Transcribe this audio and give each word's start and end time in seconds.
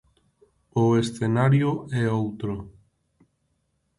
O 0.83 0.85
escenario 1.03 1.69
é 2.01 2.03
outro. 2.19 2.53